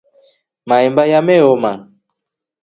[0.67, 1.71] Mahemba yameoma.